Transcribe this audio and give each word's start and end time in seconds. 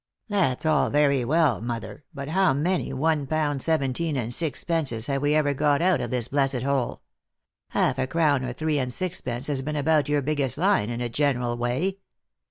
"That's 0.29 0.65
all 0.65 0.89
very 0.89 1.23
well, 1.23 1.61
mother, 1.61 2.03
but 2.11 2.27
how 2.29 2.53
many 2.53 2.91
one 2.91 3.27
pound 3.27 3.61
seventeen 3.61 4.17
and 4.17 4.33
sixpences 4.33 5.05
have 5.05 5.21
we 5.21 5.35
ever 5.35 5.53
got 5.53 5.79
out 5.79 6.01
of 6.01 6.09
this 6.09 6.27
blessed 6.27 6.63
hole? 6.63 7.03
Half 7.67 7.99
a 7.99 8.07
crown 8.07 8.43
or 8.43 8.51
three 8.51 8.79
and 8.79 8.91
sixpence 8.91 9.45
has 9.45 9.61
been 9.61 9.75
about 9.75 10.09
your 10.09 10.23
biggest 10.23 10.57
line, 10.57 10.89
in 10.89 11.01
a 11.01 11.09
general 11.09 11.55
way." 11.55 11.99